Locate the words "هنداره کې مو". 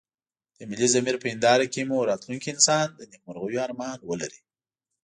1.31-1.97